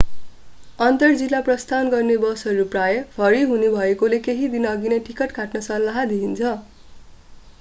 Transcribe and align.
अन्तर-जिल्ला 0.79 1.41
प्रस्थान 1.49 1.89
गर्ने 1.95 2.15
बसहरू 2.23 2.63
प्राय 2.71 2.97
भरि 3.17 3.41
हुने 3.51 3.69
भएकाले 3.75 4.19
केही 4.29 4.49
दिनअघि 4.55 4.93
नै 4.95 4.99
टिकट 5.11 5.35
काट्न 5.37 5.61
सल्लाह 5.67 6.03
दिइन्छ 6.13 6.55